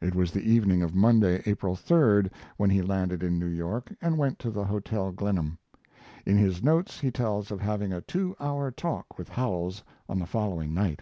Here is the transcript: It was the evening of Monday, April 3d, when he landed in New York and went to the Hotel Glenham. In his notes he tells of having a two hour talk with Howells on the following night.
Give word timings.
It 0.00 0.14
was 0.14 0.30
the 0.32 0.50
evening 0.50 0.80
of 0.82 0.94
Monday, 0.94 1.42
April 1.44 1.76
3d, 1.76 2.30
when 2.56 2.70
he 2.70 2.80
landed 2.80 3.22
in 3.22 3.38
New 3.38 3.44
York 3.48 3.94
and 4.00 4.16
went 4.16 4.38
to 4.38 4.50
the 4.50 4.64
Hotel 4.64 5.12
Glenham. 5.12 5.58
In 6.24 6.38
his 6.38 6.62
notes 6.62 7.00
he 7.00 7.10
tells 7.10 7.50
of 7.50 7.60
having 7.60 7.92
a 7.92 8.00
two 8.00 8.34
hour 8.40 8.70
talk 8.70 9.18
with 9.18 9.28
Howells 9.28 9.84
on 10.08 10.18
the 10.20 10.24
following 10.26 10.72
night. 10.72 11.00